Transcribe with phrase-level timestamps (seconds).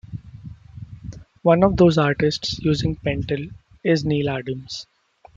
[1.43, 3.51] One of those artists using Pentel
[3.83, 4.87] is Neal Adams.